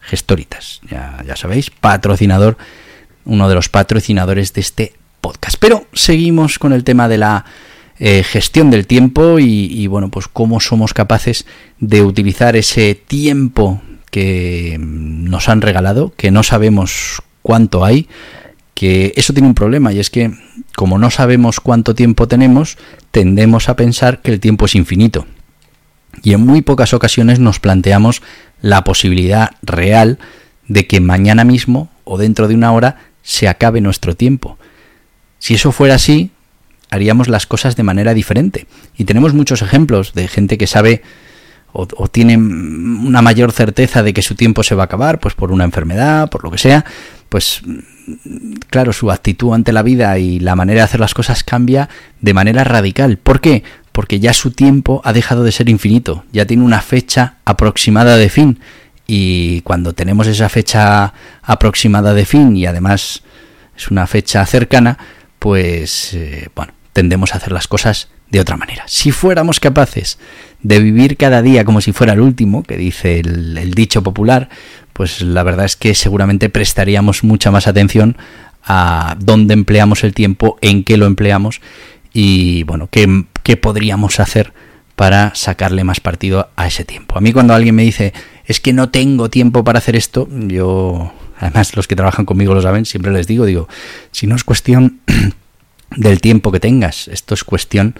Gestoritas, 0.01 0.82
ya, 0.92 1.24
ya 1.25 1.38
sabéis, 1.38 1.70
patrocinador, 1.70 2.58
uno 3.24 3.48
de 3.48 3.56
los 3.56 3.70
patrocinadores 3.70 4.51
de 4.51 4.60
este 4.60 4.94
podcast. 5.22 5.56
Pero 5.58 5.88
seguimos 5.94 6.60
con 6.60 6.74
el 6.74 6.84
tema 6.84 7.08
de 7.08 7.18
la 7.18 7.46
eh, 8.00 8.24
gestión 8.24 8.70
del 8.70 8.86
tiempo 8.86 9.39
y, 9.39 9.88
bueno, 9.88 10.10
pues 10.10 10.27
cómo 10.27 10.60
somos 10.60 10.94
capaces 10.94 11.46
de 11.80 12.04
utilizar 12.04 12.56
ese 12.56 12.94
tiempo 12.96 13.82
que 14.12 14.77
nos 14.80 15.50
han 15.50 15.62
regalado, 15.62 16.13
que 16.16 16.32
no 16.32 16.44
sabemos 16.44 17.22
cuánto 17.42 17.84
hay, 17.84 18.08
que 18.75 19.13
eso 19.16 19.34
tiene 19.34 19.48
un 19.48 19.56
problema 19.56 19.92
y 19.92 20.00
es 20.00 20.12
que 20.12 20.32
como 20.75 21.00
no 21.00 21.10
sabemos 21.10 21.60
cuánto 21.60 21.96
tiempo 21.96 22.27
tenemos, 22.27 22.77
tendemos 23.10 23.70
a 23.70 23.75
pensar 23.75 24.22
que 24.22 24.32
el 24.32 24.39
tiempo 24.39 24.66
es 24.66 24.75
infinito. 24.75 25.25
Y 26.22 26.34
en 26.34 26.42
muy 26.42 26.62
pocas 26.62 26.94
ocasiones 26.94 27.39
nos 27.39 27.60
planteamos 27.60 28.22
la 28.62 28.84
posibilidad 28.84 29.51
real 29.63 30.20
de 30.68 30.86
que 30.86 31.00
mañana 31.00 31.44
mismo 31.44 31.89
o 32.04 32.18
dentro 32.18 32.48
de 32.48 32.56
una 32.56 32.72
hora 32.74 32.98
se 33.24 33.48
acabe 33.48 33.82
nuestro 33.82 34.16
tiempo. 34.16 34.58
Si 35.39 35.56
eso 35.56 35.72
fuera 35.72 35.96
así, 35.96 36.32
haríamos 36.89 37.27
las 37.27 37.46
cosas 37.46 37.75
de 37.75 37.84
manera 37.84 38.13
diferente. 38.13 38.67
Y 38.98 39.06
tenemos 39.06 39.34
muchos 39.34 39.62
ejemplos 39.62 40.13
de 40.13 40.27
gente 40.27 40.58
que 40.58 40.67
sabe 40.67 41.01
o, 41.74 42.08
tiene 42.08 42.38
una 42.38 43.22
mayor 43.22 43.51
certeza 43.51 44.01
de 44.01 44.13
que 44.13 44.22
su 44.24 44.36
tiempo 44.36 44.63
se 44.63 44.74
va 44.74 44.84
a 44.84 44.86
acabar, 44.86 45.20
pues 45.20 45.36
por 45.36 45.51
una 45.51 45.63
enfermedad, 45.63 46.29
por 46.29 46.44
lo 46.44 46.50
que 46.50 46.58
sea, 46.58 46.86
pues 47.29 47.62
claro, 48.70 48.94
su 48.94 49.12
actitud 49.12 49.53
ante 49.53 49.74
la 49.74 49.84
vida 49.84 50.17
y 50.17 50.39
la 50.39 50.56
manera 50.56 50.79
de 50.79 50.86
hacer 50.86 51.00
las 51.00 51.13
cosas 51.13 51.44
cambia 51.44 51.89
de 52.20 52.34
manera 52.34 52.63
radical. 52.63 53.17
¿Por 53.17 53.41
qué? 53.41 53.63
Porque 53.91 54.20
ya 54.20 54.34
su 54.34 54.51
tiempo 54.51 55.01
ha 55.03 55.13
dejado 55.13 55.44
de 55.44 55.51
ser 55.51 55.70
infinito, 55.70 56.24
ya 56.32 56.46
tiene 56.46 56.63
una 56.63 56.82
fecha 56.82 57.36
aproximada 57.46 58.17
de 58.17 58.29
fin. 58.29 58.60
Y 59.06 59.62
cuando 59.62 59.94
tenemos 59.94 60.27
esa 60.27 60.50
fecha 60.50 61.13
aproximada 61.44 62.13
de 62.13 62.25
fin 62.25 62.56
y 62.58 62.65
además 62.65 63.24
es 63.75 63.89
una 63.89 64.08
fecha 64.08 64.46
cercana, 64.46 64.98
pues 65.39 66.13
eh, 66.13 66.50
bueno, 66.56 66.74
tendemos 66.98 67.36
a 67.36 67.38
hacer 67.38 67.51
las 67.51 67.68
cosas 67.68 68.10
de 68.32 68.39
otra 68.39 68.58
manera. 68.58 68.84
Si 68.88 69.12
fuéramos 69.12 69.60
capaces 69.60 70.18
de 70.63 70.80
vivir 70.80 71.16
cada 71.16 71.44
día 71.44 71.63
como 71.63 71.80
si 71.80 71.92
fuera 71.92 72.13
el 72.13 72.22
último, 72.22 72.63
que 72.63 72.75
dice 72.75 73.20
el, 73.20 73.72
dicho 73.75 74.01
popular, 74.01 74.50
pues 74.94 75.22
la 75.22 75.44
verdad 75.44 75.66
es 75.66 75.75
que 75.75 75.94
seguramente 75.94 76.50
prestaríamos 76.50 77.24
mucha 77.24 77.51
más 77.51 77.68
atención 77.68 78.18
a 78.63 79.16
dónde 79.20 79.54
empleamos 79.54 80.04
el 80.04 80.16
tiempo, 80.16 80.58
en 80.62 80.84
qué 80.84 80.98
lo 80.98 81.06
empleamos 81.06 81.62
y 82.13 82.63
bueno, 82.63 82.88
qué, 82.89 83.25
qué 83.44 83.58
podríamos 83.58 84.20
hacer 84.20 84.51
para 84.96 85.36
sacarle 85.36 85.84
más 85.84 86.00
partido 86.00 86.50
a 86.56 86.66
ese 86.66 86.84
tiempo. 86.84 87.16
A 87.16 87.22
mí 87.22 87.32
cuando 87.32 87.54
alguien 87.54 87.75
me 87.75 87.84
dice, 87.84 88.12
es 88.44 88.60
que 88.60 88.74
no 88.74 88.89
tengo 88.89 89.30
tiempo 89.30 89.63
para 89.63 89.77
hacer 89.77 89.96
esto, 89.96 90.27
yo, 90.32 91.13
además 91.39 91.75
los 91.75 91.88
que 91.88 91.96
trabajan 91.96 92.25
conmigo 92.25 92.56
lo 92.56 92.63
saben, 92.63 92.86
siempre 92.86 93.13
les 93.13 93.27
digo, 93.27 93.46
digo, 93.46 93.70
si 94.12 94.25
no 94.25 94.36
es 94.36 94.44
cuestión 94.44 95.01
del 95.96 96.22
tiempo 96.22 96.51
que 96.51 96.60
tengas. 96.60 97.08
Esto 97.08 97.34
es 97.34 97.44
cuestión 97.44 97.96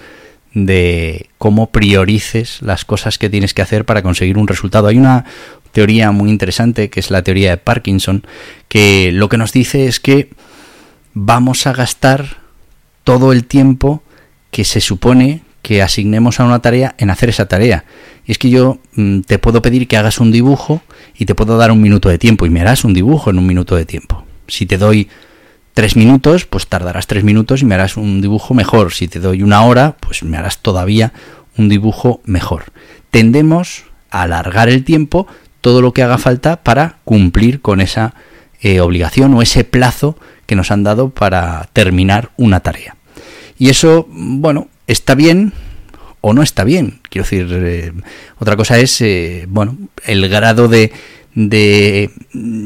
de 0.53 1.29
cómo 1.38 1.70
priorices 1.72 2.62
las 2.62 2.86
cosas 2.86 3.17
que 3.17 3.29
tienes 3.29 3.53
que 3.53 3.62
hacer 3.62 3.86
para 3.86 4.01
conseguir 4.01 4.38
un 4.38 4.48
resultado. 4.48 4.88
Hay 4.88 4.98
una 4.98 5.25
teoría 5.72 6.12
muy 6.12 6.29
interesante 6.29 6.89
que 6.89 7.00
es 7.00 7.12
la 7.12 7.22
teoría 7.22 7.51
de 7.51 7.58
Parkinson, 7.58 8.25
que 8.67 9.12
lo 9.12 9.29
que 9.29 9.38
nos 9.38 9.51
dice 9.51 9.88
es 9.88 10.00
que 10.00 10.29
vamos 11.13 11.67
a 11.67 11.74
gastar 11.74 12.38
todo 13.03 13.32
el 13.32 13.46
tiempo 13.46 14.03
que 14.51 14.63
se 14.63 14.82
supone 14.82 15.41
que 15.62 15.82
asignemos 15.82 16.39
a 16.39 16.46
una 16.46 16.62
tarea 16.62 16.96
en 16.98 17.10
hacer 17.10 17.29
esa 17.29 17.48
tarea. 17.48 17.86
Y 18.25 18.32
es 18.32 18.38
que 18.38 18.50
yo 18.50 18.79
mm, 18.96 19.22
te 19.22 19.38
puedo 19.38 19.62
pedir 19.62 19.88
que 19.88 19.98
hagas 19.98 20.20
un 20.20 20.32
dibujo 20.32 20.82
y 21.17 21.25
te 21.25 21.36
puedo 21.36 21.58
dar 21.58 21.72
un 21.72 21.82
minuto 21.82 22.10
de 22.10 22.17
tiempo 22.17 22.46
y 22.46 22.50
me 22.50 22.62
harás 22.62 22.84
un 22.84 22.94
dibujo 22.94 23.29
en 23.29 23.38
un 23.38 23.46
minuto 23.46 23.75
de 23.75 23.86
tiempo. 23.86 24.25
Si 24.48 24.65
te 24.65 24.77
doy 24.77 25.10
tres 25.78 25.96
minutos, 25.96 26.46
pues 26.46 26.66
tardarás 26.66 27.06
tres 27.06 27.24
minutos 27.24 27.62
y 27.62 27.66
me 27.66 27.76
harás 27.76 27.98
un 27.98 28.20
dibujo 28.20 28.56
mejor. 28.56 28.94
Si 28.94 29.08
te 29.08 29.20
doy 29.20 29.44
una 29.44 29.64
hora, 29.64 29.96
pues 30.00 30.24
me 30.24 30.36
harás 30.36 30.58
todavía 30.58 31.14
un 31.56 31.70
dibujo 31.70 32.20
mejor. 32.26 32.72
Tendemos 33.12 33.84
a 34.10 34.24
alargar 34.24 34.70
el 34.70 34.84
tiempo 34.84 35.28
todo 35.62 35.84
lo 35.84 35.94
que 35.94 36.02
haga 36.02 36.18
falta 36.18 36.64
para 36.64 36.98
cumplir 37.04 37.62
con 37.62 37.80
esa 37.80 38.16
eh, 38.60 38.80
obligación 38.80 39.36
o 39.36 39.44
ese 39.44 39.66
plazo 39.66 40.18
que 40.48 40.56
nos 40.56 40.72
han 40.72 40.82
dado 40.82 41.12
para 41.12 41.70
terminar 41.74 42.32
una 42.38 42.62
tarea. 42.62 42.96
Y 43.60 43.70
eso, 43.70 44.08
bueno, 44.10 44.70
está 44.88 45.14
bien 45.14 45.54
o 46.22 46.34
no 46.34 46.42
está 46.42 46.64
bien. 46.64 47.02
Quiero 47.08 47.24
decir, 47.24 47.48
eh, 47.52 47.94
otra 48.40 48.56
cosa 48.56 48.80
es, 48.80 49.00
eh, 49.02 49.46
bueno, 49.48 49.78
el 50.08 50.28
grado 50.28 50.70
de, 50.70 50.92
de 51.36 52.10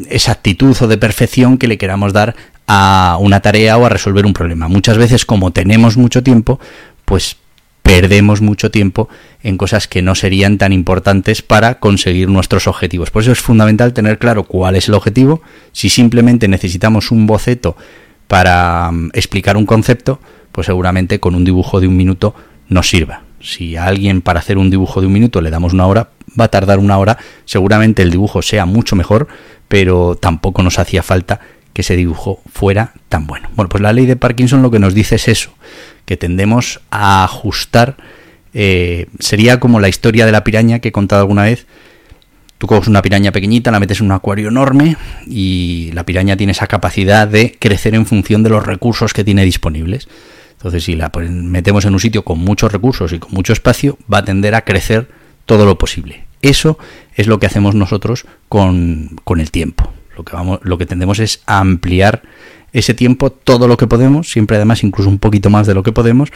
exactitud 0.10 0.78
o 0.80 0.88
de 0.88 0.98
perfección 0.98 1.58
que 1.58 1.68
le 1.68 1.78
queramos 1.78 2.14
dar 2.14 2.38
a 2.74 3.18
una 3.20 3.42
tarea 3.42 3.78
o 3.78 3.86
a 3.86 3.90
resolver 3.90 4.26
un 4.26 4.32
problema. 4.32 4.70
Muchas 4.70 4.98
veces 4.98 5.26
como 5.26 5.52
tenemos 5.52 5.98
mucho 5.98 6.24
tiempo, 6.24 6.58
pues 7.04 7.36
perdemos 7.84 8.40
mucho 8.40 8.72
tiempo 8.72 9.10
en 9.44 9.58
cosas 9.58 9.90
que 9.90 10.02
no 10.02 10.16
serían 10.16 10.58
tan 10.58 10.72
importantes 10.72 11.42
para 11.42 11.80
conseguir 11.80 12.30
nuestros 12.30 12.68
objetivos. 12.68 13.12
Por 13.12 13.24
eso 13.24 13.34
es 13.34 13.42
fundamental 13.42 13.92
tener 13.92 14.20
claro 14.20 14.46
cuál 14.46 14.78
es 14.78 14.88
el 14.88 14.94
objetivo. 14.94 15.42
Si 15.74 15.90
simplemente 15.90 16.48
necesitamos 16.48 17.12
un 17.12 17.28
boceto 17.28 17.76
para 18.30 18.90
mm, 18.90 19.10
explicar 19.16 19.58
un 19.58 19.66
concepto, 19.66 20.22
pues 20.54 20.68
seguramente 20.68 21.20
con 21.20 21.36
un 21.36 21.44
dibujo 21.44 21.82
de 21.82 21.90
un 21.90 21.98
minuto 21.98 22.34
nos 22.70 22.90
sirva. 22.90 23.24
Si 23.42 23.76
a 23.76 23.84
alguien 23.84 24.22
para 24.22 24.40
hacer 24.40 24.58
un 24.58 24.70
dibujo 24.70 25.02
de 25.02 25.08
un 25.08 25.14
minuto 25.14 25.42
le 25.42 25.50
damos 25.50 25.74
una 25.74 25.88
hora, 25.88 26.12
va 26.40 26.46
a 26.46 26.52
tardar 26.52 26.80
una 26.80 26.98
hora, 26.98 27.18
seguramente 27.44 28.02
el 28.02 28.12
dibujo 28.12 28.42
sea 28.42 28.66
mucho 28.66 28.96
mejor, 28.96 29.28
pero 29.68 30.16
tampoco 30.16 30.64
nos 30.64 30.80
hacía 30.80 31.04
falta 31.04 31.42
que 31.74 31.82
ese 31.82 31.96
dibujo 31.96 32.42
fuera 32.52 32.94
tan 33.10 33.28
bueno. 33.28 33.50
Bueno, 33.56 33.70
pues 33.70 33.82
la 33.82 33.94
ley 33.94 34.06
de 34.06 34.16
Parkinson 34.16 34.62
lo 34.62 34.72
que 34.72 34.80
nos 34.80 34.94
dice 34.94 35.16
es 35.16 35.28
eso, 35.28 35.54
que 36.06 36.18
tendemos 36.18 36.82
a 36.92 37.24
ajustar, 37.24 37.98
eh, 38.54 39.08
sería 39.20 39.60
como 39.60 39.80
la 39.80 39.90
historia 39.90 40.26
de 40.26 40.32
la 40.32 40.44
piraña 40.44 40.80
que 40.80 40.90
he 40.90 40.92
contado 40.92 41.22
alguna 41.22 41.44
vez, 41.44 41.66
Tú 42.62 42.68
coges 42.68 42.88
una 42.88 43.02
piraña 43.02 43.32
pequeñita, 43.32 43.72
la 43.72 43.80
metes 43.80 44.02
en 44.02 44.06
un 44.06 44.12
acuario 44.12 44.50
enorme 44.50 44.96
y 45.26 45.90
la 45.94 46.06
piraña 46.06 46.38
tiene 46.38 46.52
esa 46.52 46.68
capacidad 46.68 47.28
de 47.28 47.58
crecer 47.58 47.96
en 47.96 48.06
función 48.06 48.44
de 48.44 48.52
los 48.52 48.64
recursos 48.64 49.14
que 49.14 49.24
tiene 49.24 49.44
disponibles. 49.44 50.08
Entonces, 50.58 50.84
si 50.84 50.96
la 50.96 51.12
metemos 51.28 51.86
en 51.86 51.94
un 51.94 52.00
sitio 52.00 52.24
con 52.24 52.38
muchos 52.38 52.72
recursos 52.72 53.14
y 53.14 53.18
con 53.18 53.32
mucho 53.32 53.52
espacio, 53.52 53.98
va 54.14 54.20
a 54.20 54.26
tender 54.26 54.54
a 54.54 54.64
crecer 54.64 55.10
todo 55.48 55.66
lo 55.66 55.80
posible. 55.80 56.26
Eso 56.44 56.78
es 57.16 57.26
lo 57.26 57.40
que 57.40 57.48
hacemos 57.48 57.74
nosotros 57.74 58.28
con, 58.48 59.20
el 59.40 59.50
tiempo. 59.50 59.92
Lo 60.18 60.24
que, 60.24 60.36
vamos, 60.36 60.60
lo 60.64 60.78
que 60.78 60.86
tendemos 60.86 61.20
es 61.20 61.42
ampliar 61.46 62.22
ese 62.74 62.94
tiempo 62.94 63.32
todo 63.32 63.68
lo 63.68 63.78
que 63.78 63.88
podemos, 63.88 64.32
siempre 64.32 64.58
además 64.58 64.84
incluso 64.84 65.10
un 65.10 65.20
poquito 65.20 65.50
más 65.50 65.68
de 65.68 65.74
lo 65.74 65.84
que 65.84 65.92
podemos. 65.92 66.30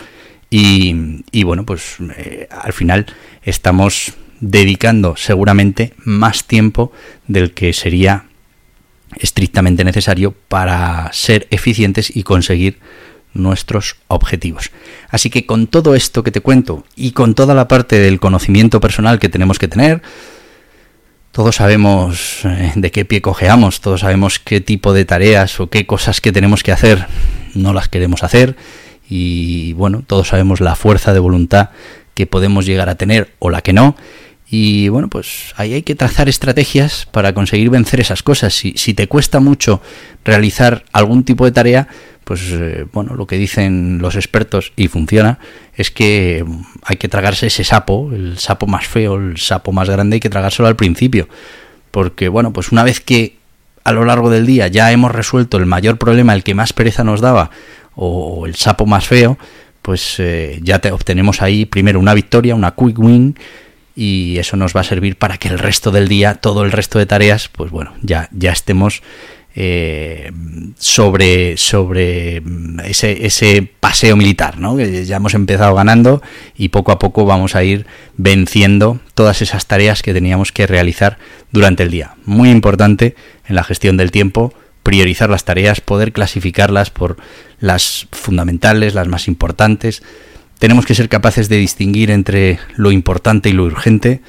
Y, 0.49 1.43
bueno, 1.43 1.65
pues 1.65 1.97
eh, 2.17 2.47
al 2.49 2.71
final 2.71 3.05
estamos 3.43 4.13
dedicando 4.39 5.15
seguramente 5.17 5.93
más 6.03 6.45
tiempo 6.45 6.91
del 7.27 7.53
que 7.53 7.73
sería 7.73 8.25
estrictamente 9.17 9.83
necesario 9.83 10.33
para 10.47 11.11
ser 11.11 11.47
eficientes 11.49 12.15
y 12.15 12.23
conseguir 12.23 12.79
nuestros 13.33 13.97
objetivos. 14.07 14.71
Así 15.09 15.29
que 15.29 15.45
con 15.45 15.67
todo 15.67 15.93
esto 15.95 16.23
que 16.23 16.31
te 16.31 16.41
cuento 16.41 16.85
y 16.95 17.11
con 17.11 17.35
toda 17.35 17.53
la 17.53 17.67
parte 17.67 17.99
del 17.99 18.19
conocimiento 18.19 18.79
personal 18.79 19.19
que 19.19 19.29
tenemos 19.29 19.59
que 19.59 19.67
tener, 19.67 20.01
todos 21.35 21.57
sabemos 21.57 22.45
eh, 22.45 22.71
de 22.77 22.91
qué 22.91 23.03
pie 23.03 23.21
cojeamos, 23.21 23.81
todos 23.81 23.99
sabemos 23.99 24.39
qué 24.39 24.61
tipo 24.61 24.93
de 24.93 25.03
tareas 25.03 25.59
o 25.59 25.67
qué 25.67 25.85
cosas 25.85 26.21
que 26.21 26.31
tenemos 26.31 26.63
que 26.63 26.71
hacer 26.71 27.07
no 27.53 27.73
las 27.73 27.89
queremos 27.89 28.23
hacer 28.23 28.55
y 29.09 29.73
bueno, 29.73 30.01
todos 30.07 30.29
sabemos 30.29 30.61
la 30.61 30.77
fuerza 30.77 31.11
de 31.11 31.19
voluntad 31.19 31.71
que 32.13 32.25
podemos 32.25 32.65
llegar 32.65 32.87
a 32.87 32.95
tener 32.95 33.33
o 33.39 33.49
la 33.49 33.61
que 33.61 33.73
no 33.73 33.97
y 34.47 34.89
bueno, 34.89 35.09
pues 35.09 35.53
ahí 35.57 35.73
hay 35.73 35.81
que 35.81 35.95
trazar 35.95 36.29
estrategias 36.29 37.07
para 37.11 37.33
conseguir 37.33 37.69
vencer 37.69 37.99
esas 37.99 38.21
cosas. 38.21 38.53
Si, 38.53 38.73
si 38.77 38.93
te 38.93 39.07
cuesta 39.07 39.39
mucho 39.39 39.81
realizar 40.23 40.85
algún 40.91 41.23
tipo 41.23 41.45
de 41.45 41.51
tarea, 41.51 41.87
pues 42.23 42.41
eh, 42.51 42.85
bueno, 42.91 43.15
lo 43.15 43.27
que 43.27 43.37
dicen 43.37 43.99
los 43.99 44.15
expertos 44.15 44.73
y 44.75 44.87
funciona 44.87 45.39
es 45.75 45.91
que 45.91 46.45
hay 46.83 46.97
que 46.97 47.07
tragarse 47.07 47.47
ese 47.47 47.63
sapo, 47.63 48.11
el 48.13 48.37
sapo 48.37 48.67
más 48.67 48.87
feo, 48.87 49.15
el 49.15 49.37
sapo 49.37 49.71
más 49.71 49.89
grande, 49.89 50.15
hay 50.15 50.19
que 50.19 50.29
tragárselo 50.29 50.67
al 50.67 50.75
principio. 50.75 51.27
Porque 51.91 52.29
bueno, 52.29 52.53
pues 52.53 52.71
una 52.71 52.83
vez 52.83 52.99
que 52.99 53.37
a 53.83 53.91
lo 53.93 54.05
largo 54.05 54.29
del 54.29 54.45
día 54.45 54.67
ya 54.67 54.91
hemos 54.91 55.11
resuelto 55.11 55.57
el 55.57 55.65
mayor 55.65 55.97
problema, 55.97 56.33
el 56.33 56.43
que 56.43 56.55
más 56.55 56.73
pereza 56.73 57.03
nos 57.03 57.21
daba, 57.21 57.51
o 57.95 58.45
el 58.45 58.55
sapo 58.55 58.85
más 58.85 59.07
feo, 59.07 59.37
pues 59.81 60.15
eh, 60.19 60.59
ya 60.63 60.79
te 60.79 60.91
obtenemos 60.91 61.41
ahí 61.41 61.65
primero 61.65 61.99
una 61.99 62.15
victoria, 62.15 62.55
una 62.55 62.71
quick 62.71 62.97
win, 62.97 63.37
y 63.95 64.37
eso 64.37 64.57
nos 64.57 64.75
va 64.75 64.81
a 64.81 64.83
servir 64.83 65.15
para 65.15 65.37
que 65.37 65.47
el 65.47 65.57
resto 65.57 65.91
del 65.91 66.07
día, 66.07 66.35
todo 66.35 66.63
el 66.63 66.71
resto 66.71 66.99
de 66.99 67.05
tareas, 67.05 67.47
pues 67.47 67.71
bueno, 67.71 67.93
ya, 68.01 68.29
ya 68.31 68.51
estemos 68.51 69.01
eh, 69.55 70.33
sobre, 70.77 71.55
sobre 71.55 72.43
ese, 72.83 73.25
ese 73.25 73.71
paseo 73.79 74.17
militar, 74.17 74.59
¿no? 74.59 74.75
Que 74.75 75.05
ya 75.05 75.15
hemos 75.15 75.33
empezado 75.33 75.73
ganando 75.73 76.21
y 76.57 76.69
poco 76.69 76.91
a 76.91 76.99
poco 76.99 77.25
vamos 77.25 77.55
a 77.55 77.63
ir 77.63 77.85
venciendo 78.17 78.99
todas 79.13 79.41
esas 79.41 79.65
tareas 79.65 80.01
que 80.01 80.13
teníamos 80.13 80.51
que 80.51 80.67
realizar 80.67 81.17
durante 81.53 81.83
el 81.83 81.91
día. 81.91 82.15
Muy 82.25 82.49
importante 82.49 83.15
en 83.47 83.55
la 83.55 83.63
gestión 83.63 83.95
del 83.95 84.11
tiempo, 84.11 84.53
priorizar 84.83 85.29
las 85.29 85.45
tareas, 85.45 85.79
poder 85.79 86.11
clasificarlas 86.11 86.89
por 86.89 87.15
las 87.61 88.07
fundamentales, 88.11 88.93
las 88.93 89.07
más 89.07 89.29
importantes, 89.29 90.03
tenemos 90.59 90.85
que 90.85 90.95
ser 90.95 91.09
capaces 91.09 91.49
de 91.49 91.57
distinguir 91.57 92.11
entre 92.11 92.59
lo 92.75 92.91
importante 92.91 93.49
y 93.49 93.53
lo 93.53 93.63
urgente. 93.63 94.21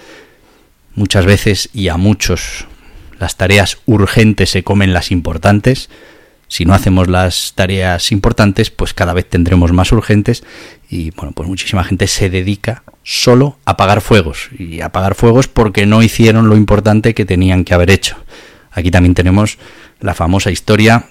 Muchas 0.94 1.26
veces 1.26 1.70
y 1.72 1.88
a 1.88 1.96
muchos 1.96 2.66
las 3.18 3.36
tareas 3.36 3.78
urgentes 3.86 4.50
se 4.50 4.62
comen 4.62 4.92
las 4.92 5.10
importantes. 5.10 5.88
Si 6.48 6.64
no 6.64 6.74
hacemos 6.74 7.08
las 7.08 7.52
tareas 7.54 8.12
importantes, 8.12 8.70
pues 8.70 8.94
cada 8.94 9.12
vez 9.12 9.28
tendremos 9.28 9.72
más 9.72 9.90
urgentes 9.92 10.44
y 10.88 11.10
bueno, 11.10 11.32
pues 11.32 11.48
muchísima 11.48 11.84
gente 11.84 12.06
se 12.06 12.30
dedica 12.30 12.82
solo 13.02 13.58
a 13.64 13.72
apagar 13.72 14.00
fuegos 14.00 14.48
y 14.56 14.80
a 14.80 14.86
apagar 14.86 15.14
fuegos 15.14 15.48
porque 15.48 15.86
no 15.86 16.02
hicieron 16.02 16.48
lo 16.48 16.56
importante 16.56 17.14
que 17.14 17.24
tenían 17.24 17.64
que 17.64 17.74
haber 17.74 17.90
hecho. 17.90 18.16
Aquí 18.70 18.90
también 18.90 19.14
tenemos 19.14 19.58
la 20.00 20.14
famosa 20.14 20.50
historia 20.50 21.06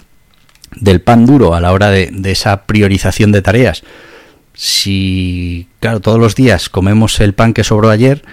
del 0.75 1.01
pan 1.01 1.25
duro 1.25 1.53
a 1.53 1.61
la 1.61 1.71
hora 1.71 1.89
de, 1.89 2.09
de 2.11 2.31
esa 2.31 2.65
priorización 2.65 3.31
de 3.31 3.41
tareas 3.41 3.83
si, 4.55 5.67
claro, 5.79 5.99
todos 5.99 6.19
los 6.19 6.35
días 6.35 6.69
comemos 6.69 7.19
el 7.19 7.33
pan 7.33 7.53
que 7.53 7.63
sobró 7.63 7.89
ayer, 7.89 8.23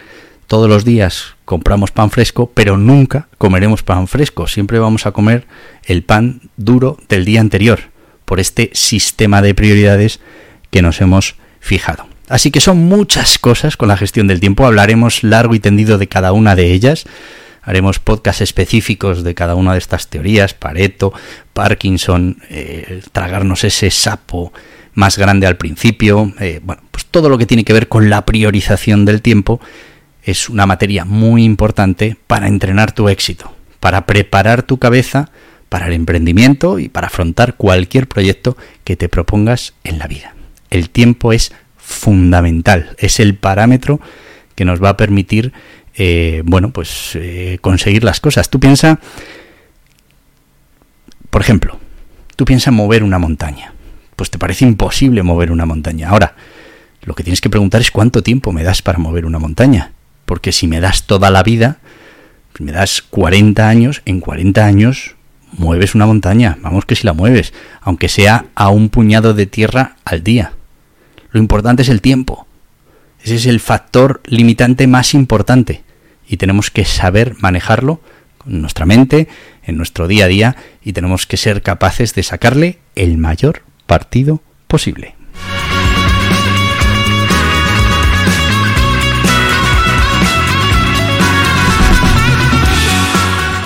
todos 0.46 0.68
los 0.68 0.84
días 0.84 1.34
compramos 1.44 1.90
pan 1.90 2.10
fresco, 2.10 2.50
pero 2.54 2.76
nunca 2.76 3.28
comeremos 3.38 3.82
pan 3.82 4.06
fresco, 4.06 4.46
siempre 4.46 4.78
vamos 4.78 5.06
a 5.06 5.12
comer 5.12 5.46
el 5.84 6.02
pan 6.02 6.40
duro 6.56 6.96
del 7.08 7.24
día 7.24 7.40
anterior, 7.40 7.80
por 8.24 8.40
este 8.40 8.70
sistema 8.72 9.42
de 9.42 9.54
prioridades 9.54 10.20
que 10.70 10.82
nos 10.82 11.00
hemos 11.00 11.36
fijado. 11.60 12.06
Así 12.28 12.50
que 12.50 12.60
son 12.60 12.78
muchas 12.78 13.38
cosas 13.38 13.76
con 13.76 13.88
la 13.88 13.96
gestión 13.96 14.26
del 14.28 14.40
tiempo, 14.40 14.64
hablaremos 14.64 15.22
largo 15.24 15.54
y 15.54 15.60
tendido 15.60 15.98
de 15.98 16.08
cada 16.08 16.32
una 16.32 16.54
de 16.54 16.72
ellas, 16.72 17.04
haremos 17.62 17.98
podcasts 17.98 18.42
específicos 18.42 19.24
de 19.24 19.34
cada 19.34 19.54
una 19.54 19.72
de 19.72 19.78
estas 19.78 20.08
teorías, 20.08 20.54
Pareto, 20.54 21.12
Parkinson, 21.52 22.38
eh, 22.48 23.02
tragarnos 23.12 23.64
ese 23.64 23.90
sapo, 23.90 24.52
más 24.94 25.18
grande 25.18 25.46
al 25.46 25.56
principio. 25.56 26.32
Eh, 26.40 26.60
bueno, 26.62 26.82
pues 26.90 27.06
todo 27.06 27.28
lo 27.28 27.38
que 27.38 27.46
tiene 27.46 27.64
que 27.64 27.72
ver 27.72 27.88
con 27.88 28.10
la 28.10 28.24
priorización 28.24 29.04
del 29.04 29.22
tiempo 29.22 29.60
es 30.22 30.48
una 30.48 30.66
materia 30.66 31.04
muy 31.04 31.44
importante 31.44 32.16
para 32.26 32.48
entrenar 32.48 32.92
tu 32.92 33.08
éxito, 33.08 33.54
para 33.80 34.06
preparar 34.06 34.62
tu 34.62 34.78
cabeza 34.78 35.30
para 35.68 35.86
el 35.86 35.94
emprendimiento 35.94 36.78
y 36.78 36.90
para 36.90 37.06
afrontar 37.06 37.54
cualquier 37.56 38.06
proyecto 38.06 38.58
que 38.84 38.94
te 38.94 39.08
propongas 39.08 39.72
en 39.84 39.98
la 39.98 40.06
vida. 40.06 40.34
El 40.68 40.90
tiempo 40.90 41.32
es 41.32 41.52
fundamental, 41.78 42.94
es 42.98 43.20
el 43.20 43.36
parámetro 43.36 43.98
que 44.54 44.66
nos 44.66 44.82
va 44.82 44.90
a 44.90 44.96
permitir, 44.98 45.54
eh, 45.94 46.42
bueno, 46.44 46.72
pues 46.72 47.12
eh, 47.14 47.56
conseguir 47.62 48.04
las 48.04 48.20
cosas. 48.20 48.50
Tú 48.50 48.60
piensa, 48.60 49.00
por 51.30 51.40
ejemplo, 51.40 51.78
tú 52.36 52.44
piensa 52.44 52.70
mover 52.70 53.02
una 53.02 53.18
montaña 53.18 53.72
pues 54.16 54.30
te 54.30 54.38
parece 54.38 54.64
imposible 54.64 55.22
mover 55.22 55.50
una 55.50 55.66
montaña. 55.66 56.10
Ahora, 56.10 56.34
lo 57.02 57.14
que 57.14 57.24
tienes 57.24 57.40
que 57.40 57.50
preguntar 57.50 57.80
es 57.80 57.90
cuánto 57.90 58.22
tiempo 58.22 58.52
me 58.52 58.62
das 58.62 58.82
para 58.82 58.98
mover 58.98 59.26
una 59.26 59.38
montaña. 59.38 59.92
Porque 60.24 60.52
si 60.52 60.66
me 60.68 60.80
das 60.80 61.06
toda 61.06 61.30
la 61.30 61.42
vida, 61.42 61.78
si 62.56 62.62
me 62.62 62.72
das 62.72 63.02
40 63.02 63.68
años, 63.68 64.02
en 64.04 64.20
40 64.20 64.64
años 64.64 65.16
mueves 65.52 65.94
una 65.94 66.06
montaña. 66.06 66.58
Vamos 66.60 66.84
que 66.84 66.94
si 66.94 67.04
la 67.04 67.12
mueves, 67.12 67.52
aunque 67.80 68.08
sea 68.08 68.46
a 68.54 68.68
un 68.68 68.88
puñado 68.88 69.34
de 69.34 69.46
tierra 69.46 69.96
al 70.04 70.22
día. 70.22 70.52
Lo 71.30 71.40
importante 71.40 71.82
es 71.82 71.88
el 71.88 72.00
tiempo. 72.00 72.46
Ese 73.22 73.36
es 73.36 73.46
el 73.46 73.60
factor 73.60 74.20
limitante 74.26 74.86
más 74.86 75.14
importante. 75.14 75.82
Y 76.28 76.36
tenemos 76.36 76.70
que 76.70 76.84
saber 76.84 77.36
manejarlo 77.40 78.00
con 78.38 78.60
nuestra 78.60 78.86
mente, 78.86 79.28
en 79.64 79.76
nuestro 79.76 80.08
día 80.08 80.24
a 80.26 80.28
día, 80.28 80.56
y 80.82 80.92
tenemos 80.92 81.26
que 81.26 81.36
ser 81.36 81.62
capaces 81.62 82.14
de 82.14 82.22
sacarle 82.22 82.78
el 82.94 83.18
mayor 83.18 83.62
partido 83.92 84.40
posible. 84.68 85.14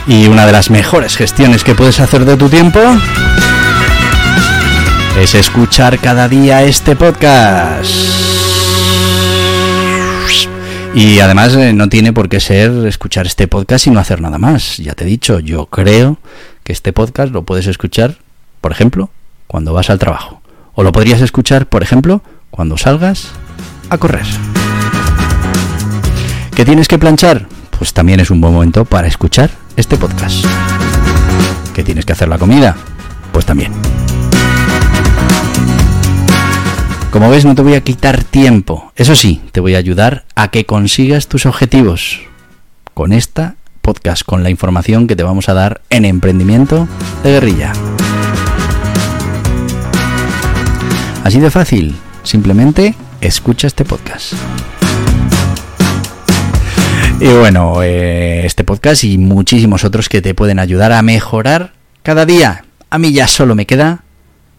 Y 0.08 0.26
una 0.26 0.44
de 0.46 0.50
las 0.50 0.68
mejores 0.68 1.16
gestiones 1.16 1.62
que 1.62 1.76
puedes 1.76 2.00
hacer 2.00 2.24
de 2.24 2.36
tu 2.36 2.48
tiempo 2.48 2.80
es 5.16 5.36
escuchar 5.36 6.00
cada 6.00 6.28
día 6.28 6.64
este 6.64 6.96
podcast. 6.96 7.84
Y 10.92 11.20
además 11.20 11.54
eh, 11.54 11.72
no 11.72 11.88
tiene 11.88 12.12
por 12.12 12.28
qué 12.28 12.40
ser 12.40 12.72
escuchar 12.88 13.26
este 13.26 13.46
podcast 13.46 13.86
y 13.86 13.90
no 13.90 14.00
hacer 14.00 14.20
nada 14.20 14.38
más. 14.38 14.78
Ya 14.78 14.94
te 14.94 15.04
he 15.04 15.06
dicho, 15.06 15.38
yo 15.38 15.66
creo 15.66 16.18
que 16.64 16.72
este 16.72 16.92
podcast 16.92 17.32
lo 17.32 17.44
puedes 17.44 17.68
escuchar, 17.68 18.16
por 18.60 18.72
ejemplo, 18.72 19.08
cuando 19.46 19.72
vas 19.72 19.90
al 19.90 19.98
trabajo. 19.98 20.40
O 20.74 20.82
lo 20.82 20.92
podrías 20.92 21.20
escuchar, 21.20 21.66
por 21.66 21.82
ejemplo, 21.82 22.22
cuando 22.50 22.76
salgas 22.76 23.30
a 23.90 23.98
correr. 23.98 24.26
¿Qué 26.54 26.64
tienes 26.64 26.88
que 26.88 26.98
planchar? 26.98 27.46
Pues 27.78 27.92
también 27.92 28.20
es 28.20 28.30
un 28.30 28.40
buen 28.40 28.52
momento 28.52 28.85
para 28.85 29.09
escuchar 29.09 29.50
este 29.76 29.96
podcast. 29.96 30.44
¿Qué 31.74 31.82
tienes 31.82 32.06
que 32.06 32.12
hacer 32.12 32.28
la 32.28 32.38
comida? 32.38 32.76
Pues 33.32 33.44
también. 33.44 33.72
Como 37.11 37.30
ves, 37.30 37.44
no 37.44 37.54
te 37.54 37.62
voy 37.62 37.74
a 37.74 37.82
quitar 37.82 38.24
tiempo. 38.24 38.92
Eso 38.96 39.14
sí, 39.14 39.42
te 39.52 39.61
voy 39.61 39.74
a 39.74 39.78
ayudar 39.78 40.24
a 40.35 40.48
que 40.48 40.66
consigas 40.66 41.28
tus 41.28 41.46
objetivos 41.46 42.20
con 42.94 43.12
esta 43.12 43.56
podcast 43.87 44.24
con 44.24 44.42
la 44.42 44.50
información 44.50 45.06
que 45.06 45.14
te 45.14 45.22
vamos 45.22 45.48
a 45.48 45.54
dar 45.54 45.80
en 45.90 46.04
Emprendimiento 46.04 46.88
de 47.22 47.30
Guerrilla. 47.30 47.72
Así 51.26 51.40
de 51.40 51.50
fácil, 51.50 51.92
simplemente 52.22 52.94
escucha 53.20 53.66
este 53.66 53.84
podcast. 53.84 54.34
Y 57.18 57.26
bueno, 57.26 57.82
eh, 57.82 58.46
este 58.46 58.62
podcast 58.62 59.02
y 59.02 59.18
muchísimos 59.18 59.82
otros 59.82 60.08
que 60.08 60.22
te 60.22 60.34
pueden 60.34 60.60
ayudar 60.60 60.92
a 60.92 61.02
mejorar 61.02 61.72
cada 62.04 62.26
día. 62.26 62.64
A 62.90 62.98
mí 62.98 63.12
ya 63.12 63.26
solo 63.26 63.56
me 63.56 63.66
queda 63.66 64.04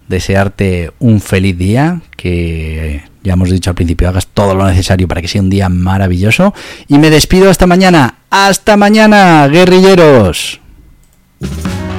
desearte 0.10 0.92
un 1.00 1.22
feliz 1.22 1.58
día, 1.58 2.02
que 2.18 3.02
ya 3.24 3.32
hemos 3.32 3.50
dicho 3.50 3.70
al 3.70 3.76
principio, 3.78 4.10
hagas 4.10 4.28
todo 4.28 4.54
lo 4.54 4.68
necesario 4.68 5.08
para 5.08 5.22
que 5.22 5.30
sea 5.30 5.42
un 5.42 5.50
día 5.50 5.70
maravilloso. 5.70 6.54
Y 6.90 6.98
me 6.98 7.10
despido 7.10 7.50
hasta 7.50 7.66
mañana. 7.66 8.16
Hasta 8.30 8.76
mañana, 8.76 9.48
guerrilleros. 9.48 10.60